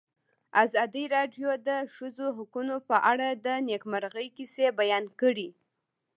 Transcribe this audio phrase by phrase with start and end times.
[0.63, 5.49] ازادي راډیو د د ښځو حقونه په اړه د نېکمرغۍ کیسې بیان کړې.